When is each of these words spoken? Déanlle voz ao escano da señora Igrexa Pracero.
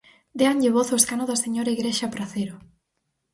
Déanlle 0.39 0.73
voz 0.77 0.87
ao 0.89 0.99
escano 1.01 1.25
da 1.27 1.41
señora 1.43 1.73
Igrexa 1.75 2.07
Pracero. 2.15 2.55